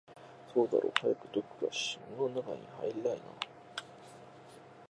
[0.51, 3.19] そうだろう、早くどこか室の中に入りたいもんだな